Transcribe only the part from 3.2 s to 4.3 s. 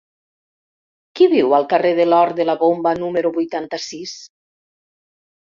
vuitanta-sis?